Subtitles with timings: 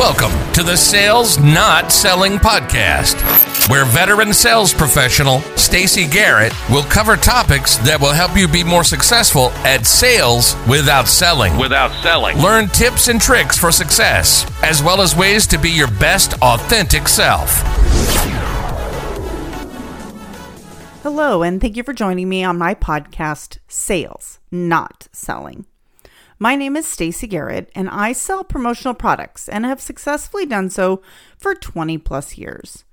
[0.00, 3.20] Welcome to the Sales Not Selling Podcast,
[3.68, 8.82] where veteran sales professional Stacy Garrett will cover topics that will help you be more
[8.82, 11.54] successful at sales without selling.
[11.58, 12.38] without selling.
[12.38, 17.06] Learn tips and tricks for success, as well as ways to be your best authentic
[17.06, 17.60] self.
[21.02, 25.66] Hello, and thank you for joining me on my podcast, Sales, Not Selling.
[26.42, 31.02] My name is Stacy Garrett, and I sell promotional products and have successfully done so
[31.36, 32.84] for 20 plus years.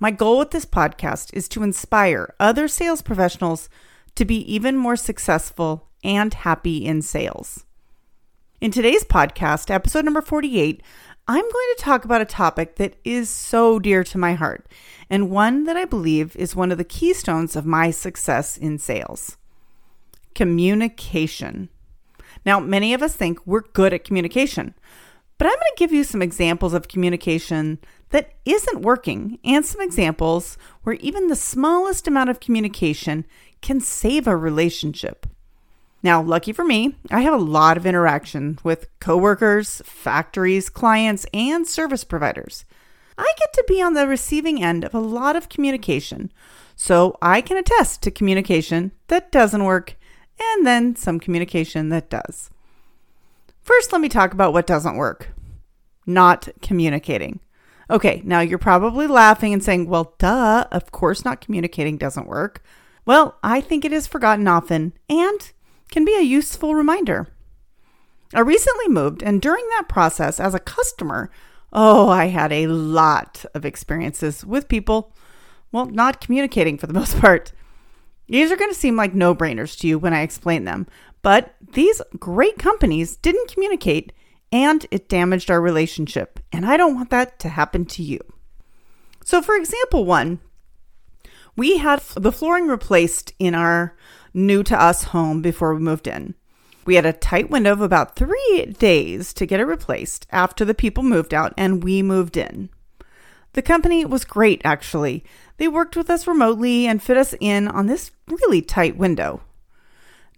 [0.00, 3.68] My goal with this podcast is to inspire other sales professionals
[4.16, 7.64] to be even more successful and happy in sales.
[8.60, 10.82] In today's podcast, episode number 48,
[11.28, 14.66] I'm going to talk about a topic that is so dear to my heart
[15.08, 19.36] and one that I believe is one of the keystones of my success in sales
[20.34, 21.68] communication.
[22.44, 24.74] Now, many of us think we're good at communication,
[25.38, 27.78] but I'm going to give you some examples of communication
[28.10, 33.26] that isn't working and some examples where even the smallest amount of communication
[33.60, 35.26] can save a relationship.
[36.02, 41.66] Now, lucky for me, I have a lot of interaction with coworkers, factories, clients, and
[41.66, 42.66] service providers.
[43.16, 46.30] I get to be on the receiving end of a lot of communication,
[46.76, 49.96] so I can attest to communication that doesn't work
[50.40, 52.50] and then some communication that does.
[53.62, 55.30] First, let me talk about what doesn't work
[56.06, 57.40] not communicating.
[57.90, 62.62] Okay, now you're probably laughing and saying, well, duh, of course not communicating doesn't work.
[63.04, 65.52] Well, I think it is forgotten often and
[65.90, 67.28] can be a useful reminder.
[68.32, 71.30] I recently moved, and during that process, as a customer,
[71.72, 75.12] oh, I had a lot of experiences with people,
[75.70, 77.52] well, not communicating for the most part.
[78.28, 80.86] These are going to seem like no brainers to you when I explain them,
[81.22, 84.12] but these great companies didn't communicate
[84.52, 86.40] and it damaged our relationship.
[86.52, 88.20] And I don't want that to happen to you.
[89.24, 90.40] So, for example, one,
[91.56, 93.96] we had the flooring replaced in our
[94.32, 96.34] new to us home before we moved in.
[96.84, 100.74] We had a tight window of about three days to get it replaced after the
[100.74, 102.68] people moved out and we moved in.
[103.54, 105.24] The company was great, actually.
[105.56, 109.42] They worked with us remotely and fit us in on this really tight window.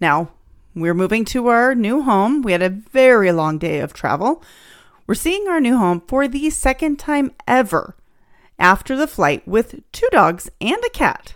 [0.00, 0.30] Now,
[0.74, 2.42] we're moving to our new home.
[2.42, 4.42] We had a very long day of travel.
[5.06, 7.96] We're seeing our new home for the second time ever
[8.58, 11.34] after the flight with two dogs and a cat.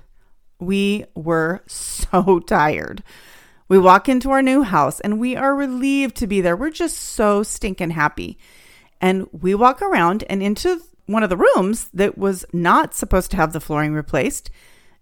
[0.58, 3.02] We were so tired.
[3.68, 6.56] We walk into our new house and we are relieved to be there.
[6.56, 8.36] We're just so stinking happy.
[9.00, 13.36] And we walk around and into one of the rooms that was not supposed to
[13.36, 14.50] have the flooring replaced,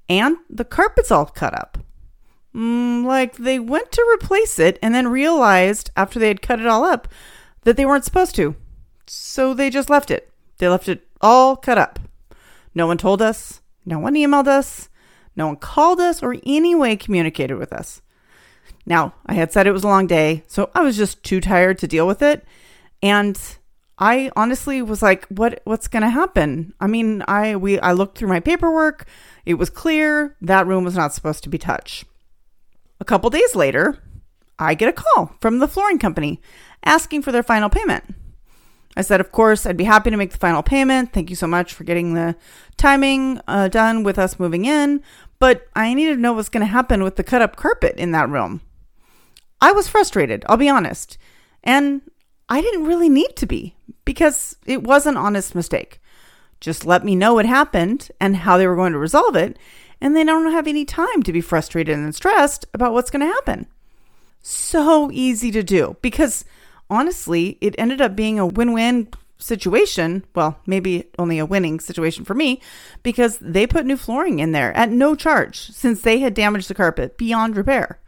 [0.08, 1.78] and the carpet's all cut up.
[2.54, 6.66] Mm, like they went to replace it and then realized after they had cut it
[6.66, 7.08] all up
[7.64, 8.56] that they weren't supposed to.
[9.06, 10.30] So they just left it.
[10.56, 11.98] They left it all cut up.
[12.74, 14.88] No one told us, no one emailed us,
[15.36, 18.00] no one called us or any way communicated with us.
[18.86, 21.78] Now, I had said it was a long day, so I was just too tired
[21.78, 22.44] to deal with it.
[23.02, 23.38] And
[23.98, 26.72] I honestly was like, what what's going to happen?
[26.80, 29.06] I mean, I we I looked through my paperwork.
[29.44, 32.04] It was clear that room was not supposed to be touched.
[33.00, 33.98] A couple days later,
[34.58, 36.40] I get a call from the flooring company
[36.84, 38.14] asking for their final payment.
[38.96, 41.12] I said, of course, I'd be happy to make the final payment.
[41.12, 42.34] Thank you so much for getting the
[42.76, 45.02] timing uh, done with us moving in.
[45.38, 48.10] But I needed to know what's going to happen with the cut up carpet in
[48.12, 48.60] that room.
[49.60, 51.16] I was frustrated, I'll be honest.
[51.62, 52.02] And
[52.48, 53.76] I didn't really need to be
[54.08, 56.00] because it was an honest mistake.
[56.60, 59.58] Just let me know what happened and how they were going to resolve it,
[60.00, 63.34] and they don't have any time to be frustrated and stressed about what's going to
[63.34, 63.66] happen.
[64.40, 66.46] So easy to do because
[66.88, 70.24] honestly, it ended up being a win win situation.
[70.34, 72.62] Well, maybe only a winning situation for me
[73.02, 76.74] because they put new flooring in there at no charge since they had damaged the
[76.74, 78.00] carpet beyond repair.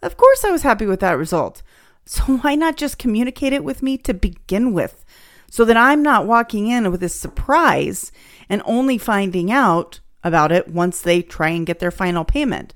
[0.00, 1.60] Of course, I was happy with that result.
[2.06, 5.04] So why not just communicate it with me to begin with
[5.50, 8.12] so that I'm not walking in with a surprise
[8.48, 12.74] and only finding out about it once they try and get their final payment?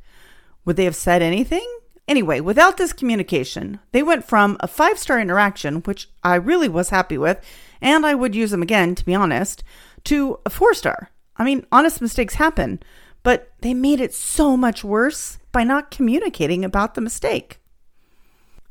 [0.65, 1.67] Would they have said anything?
[2.07, 6.91] Anyway, without this communication, they went from a five star interaction, which I really was
[6.91, 7.39] happy with,
[7.81, 9.63] and I would use them again, to be honest,
[10.05, 11.11] to a four star.
[11.37, 12.83] I mean, honest mistakes happen,
[13.23, 17.60] but they made it so much worse by not communicating about the mistake.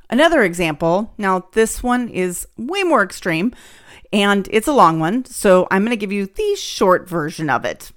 [0.09, 3.53] Another example, now this one is way more extreme
[4.11, 7.63] and it's a long one, so I'm going to give you the short version of
[7.63, 7.91] it.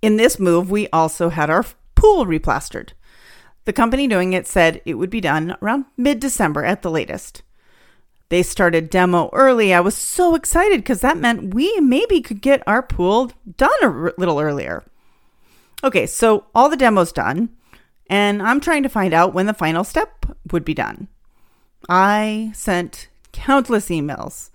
[0.00, 2.90] In this move, we also had our pool replastered.
[3.64, 7.42] The company doing it said it would be done around mid December at the latest.
[8.28, 9.74] They started demo early.
[9.74, 13.88] I was so excited because that meant we maybe could get our pool done a
[13.88, 14.84] r- little earlier.
[15.84, 17.50] Okay, so all the demos done,
[18.08, 21.08] and I'm trying to find out when the final step would be done.
[21.88, 24.50] I sent countless emails,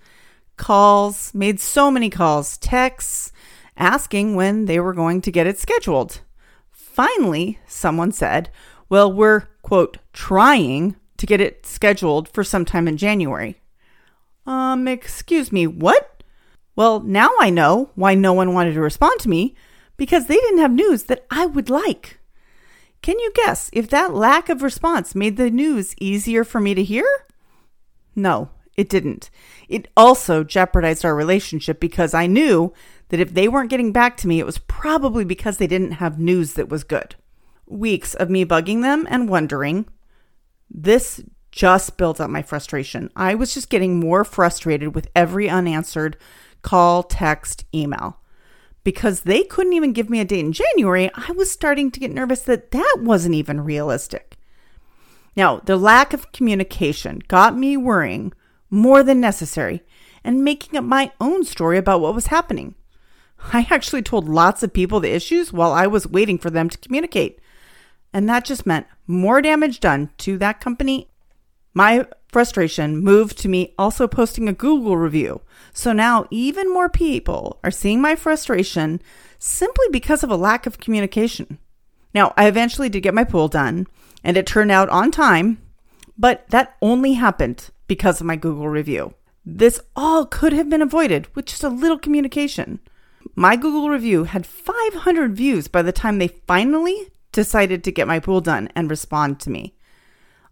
[0.56, 3.32] calls, made so many calls, texts,
[3.76, 6.20] asking when they were going to get it scheduled.
[6.70, 8.50] Finally, someone said,
[8.88, 13.60] Well, we're, quote, trying to get it scheduled for sometime in January.
[14.46, 16.22] Um, excuse me, what?
[16.74, 19.54] Well, now I know why no one wanted to respond to me
[19.96, 22.18] because they didn't have news that I would like.
[23.02, 26.84] Can you guess if that lack of response made the news easier for me to
[26.84, 27.06] hear?
[28.14, 29.28] No, it didn't.
[29.68, 32.72] It also jeopardized our relationship because I knew
[33.08, 36.18] that if they weren't getting back to me, it was probably because they didn't have
[36.18, 37.16] news that was good.
[37.66, 39.86] Weeks of me bugging them and wondering.
[40.70, 43.10] This just built up my frustration.
[43.16, 46.16] I was just getting more frustrated with every unanswered
[46.62, 48.18] call, text, email.
[48.84, 52.10] Because they couldn't even give me a date in January, I was starting to get
[52.10, 54.36] nervous that that wasn't even realistic.
[55.36, 58.32] Now, the lack of communication got me worrying
[58.70, 59.82] more than necessary
[60.24, 62.74] and making up my own story about what was happening.
[63.52, 66.78] I actually told lots of people the issues while I was waiting for them to
[66.78, 67.40] communicate.
[68.12, 71.08] And that just meant more damage done to that company
[71.74, 75.42] my frustration moved to me also posting a Google review.
[75.72, 79.00] So now even more people are seeing my frustration
[79.38, 81.58] simply because of a lack of communication.
[82.14, 83.86] Now, I eventually did get my pool done
[84.24, 85.62] and it turned out on time,
[86.18, 89.14] but that only happened because of my Google review.
[89.44, 92.80] This all could have been avoided with just a little communication.
[93.34, 98.20] My Google review had 500 views by the time they finally decided to get my
[98.20, 99.74] pool done and respond to me.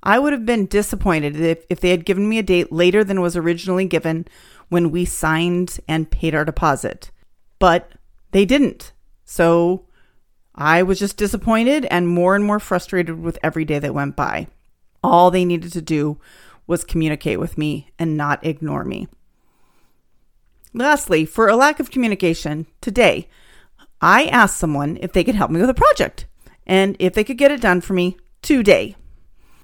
[0.02, 3.20] I would have been disappointed if, if they had given me a date later than
[3.20, 4.26] was originally given
[4.69, 7.11] when we signed and paid our deposit.
[7.58, 7.93] But
[8.31, 8.93] they didn't.
[9.25, 9.87] So
[10.55, 14.49] I was just disappointed and more and more frustrated with every day that went by.
[15.02, 16.19] All they needed to do
[16.67, 19.08] was communicate with me and not ignore me.
[20.73, 23.29] Lastly, for a lack of communication, today
[24.00, 26.26] I asked someone if they could help me with a project
[26.67, 28.94] and if they could get it done for me today.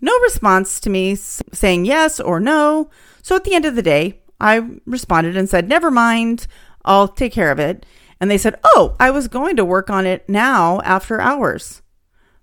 [0.00, 2.90] No response to me saying yes or no.
[3.22, 6.46] So at the end of the day, I responded and said, Never mind,
[6.84, 7.86] I'll take care of it.
[8.20, 11.82] And they said, Oh, I was going to work on it now after hours.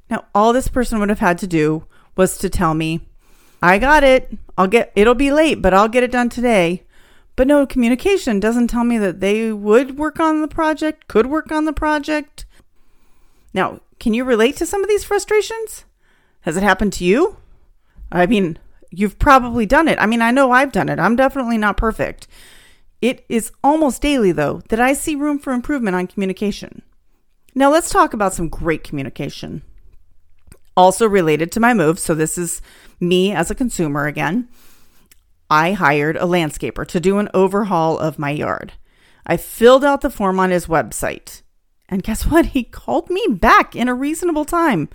[0.10, 1.86] Now, all this person would have had to do
[2.16, 3.02] was to tell me,
[3.62, 4.38] I got it.
[4.58, 6.84] I'll get it'll be late, but I'll get it done today.
[7.36, 11.52] But no communication doesn't tell me that they would work on the project, could work
[11.52, 12.46] on the project.
[13.54, 15.86] Now, can you relate to some of these frustrations?
[16.42, 17.38] Has it happened to you?
[18.14, 18.58] I mean,
[18.92, 19.98] you've probably done it.
[20.00, 21.00] I mean, I know I've done it.
[21.00, 22.28] I'm definitely not perfect.
[23.02, 26.84] It is almost daily, though, that I see room for improvement on communication.
[27.56, 29.64] Now, let's talk about some great communication.
[30.78, 32.62] Also related to my move, so this is
[33.00, 34.48] me as a consumer again.
[35.50, 38.74] I hired a landscaper to do an overhaul of my yard.
[39.26, 41.42] I filled out the form on his website.
[41.90, 42.48] And guess what?
[42.48, 44.90] He called me back in a reasonable time.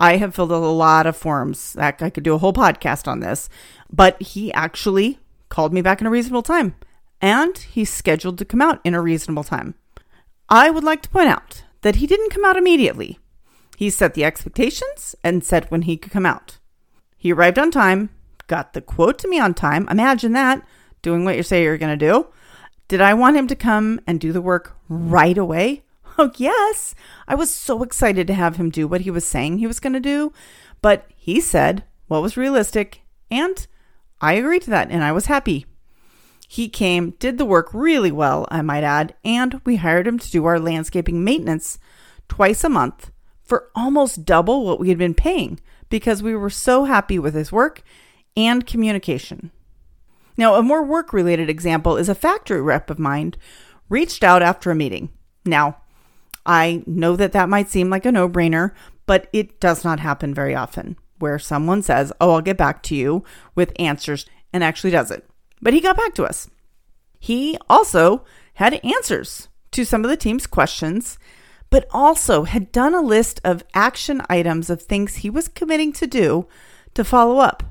[0.00, 1.76] I have filled out a lot of forms.
[1.78, 3.48] I could do a whole podcast on this,
[3.92, 5.20] but he actually
[5.50, 6.74] called me back in a reasonable time
[7.20, 9.74] and he's scheduled to come out in a reasonable time.
[10.48, 13.18] I would like to point out that he didn't come out immediately.
[13.76, 16.58] He set the expectations and said when he could come out.
[17.16, 18.10] He arrived on time,
[18.46, 19.86] got the quote to me on time.
[19.90, 20.66] Imagine that,
[21.02, 22.28] doing what you say you're going to do.
[22.88, 25.84] Did I want him to come and do the work right away?
[26.36, 26.94] Yes.
[27.26, 29.92] I was so excited to have him do what he was saying he was going
[29.94, 30.32] to do.
[30.82, 33.66] But he said what was realistic, and
[34.20, 35.66] I agreed to that, and I was happy.
[36.48, 40.30] He came, did the work really well, I might add, and we hired him to
[40.30, 41.78] do our landscaping maintenance
[42.28, 43.12] twice a month
[43.44, 47.52] for almost double what we had been paying because we were so happy with his
[47.52, 47.82] work
[48.36, 49.52] and communication.
[50.36, 53.34] Now, a more work related example is a factory rep of mine
[53.88, 55.10] reached out after a meeting.
[55.44, 55.79] Now,
[56.46, 58.72] I know that that might seem like a no brainer,
[59.06, 62.96] but it does not happen very often where someone says, Oh, I'll get back to
[62.96, 65.24] you with answers and actually does it.
[65.62, 66.48] But he got back to us.
[67.18, 71.18] He also had answers to some of the team's questions,
[71.68, 76.06] but also had done a list of action items of things he was committing to
[76.06, 76.48] do
[76.94, 77.62] to follow up.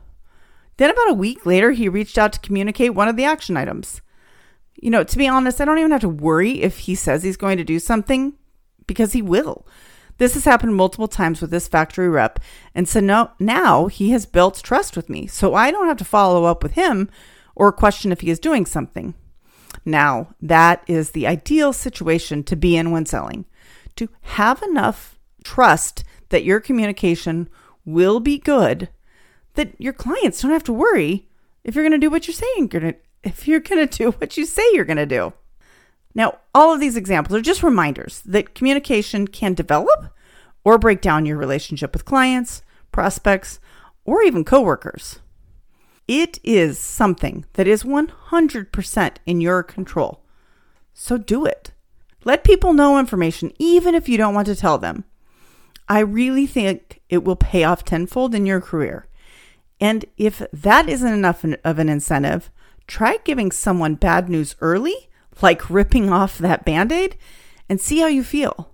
[0.78, 4.02] Then, about a week later, he reached out to communicate one of the action items.
[4.82, 7.36] You know, to be honest, I don't even have to worry if he says he's
[7.36, 8.34] going to do something
[8.90, 9.66] because he will.
[10.18, 12.40] This has happened multiple times with this factory rep.
[12.76, 15.28] And so no, now he has built trust with me.
[15.28, 17.10] So I don't have to follow up with him
[17.56, 19.14] or question if he is doing something.
[19.86, 23.46] Now, that is the ideal situation to be in when selling.
[23.98, 27.48] To have enough trust that your communication
[27.86, 28.90] will be good,
[29.54, 31.30] that your clients don't have to worry
[31.64, 33.98] if you're going to do what you're saying you're going to if you're going to
[33.98, 35.34] do what you say you're going to do.
[36.20, 40.14] Now, all of these examples are just reminders that communication can develop
[40.66, 42.62] or break down your relationship with clients,
[42.92, 43.62] prospects,
[44.04, 45.20] or even coworkers.
[46.10, 50.22] It is something that is 100% in your control.
[50.94, 51.72] So do it.
[52.26, 55.06] Let people know information, even if you don't want to tell them.
[55.88, 59.08] I really think it will pay off tenfold in your career.
[59.80, 62.52] And if that isn't enough of an incentive,
[62.88, 65.09] try giving someone bad news early,
[65.42, 67.18] like ripping off that band aid,
[67.68, 68.72] and see how you feel.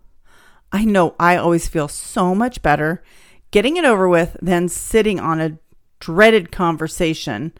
[0.72, 3.04] I know I always feel so much better
[3.52, 5.58] getting it over with than sitting on a
[6.00, 7.54] dreaded conversation.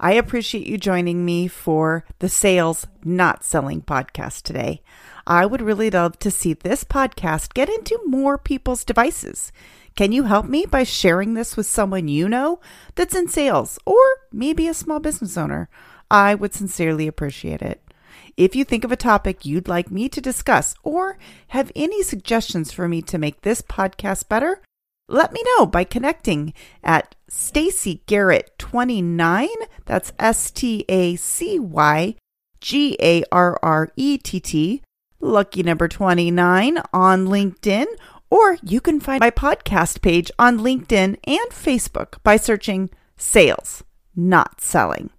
[0.00, 4.82] I appreciate you joining me for the Sales Not Selling podcast today.
[5.26, 9.52] I would really love to see this podcast get into more people's devices.
[9.94, 12.60] Can you help me by sharing this with someone you know
[12.94, 14.00] that's in sales or
[14.32, 15.68] maybe a small business owner?
[16.10, 17.89] I would sincerely appreciate it.
[18.36, 21.18] If you think of a topic you'd like me to discuss or
[21.48, 24.62] have any suggestions for me to make this podcast better,
[25.08, 29.48] let me know by connecting at Stacy Garrett 29.
[29.86, 32.14] That's S T A C Y
[32.60, 34.82] G A R R E T T,
[35.20, 37.86] lucky number 29 on LinkedIn
[38.30, 43.82] or you can find my podcast page on LinkedIn and Facebook by searching Sales,
[44.14, 45.10] Not Selling.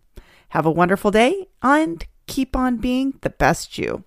[0.49, 4.05] Have a wonderful day and keep on being the best you.